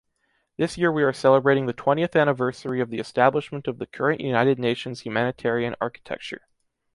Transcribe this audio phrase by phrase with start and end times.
[0.57, 4.57] This year we are celebrating the twentieth anniversary of the establishment of the current United
[4.57, 6.47] Nations humanitarian architecture.